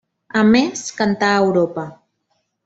[0.39, 1.85] A més cantà a Europa.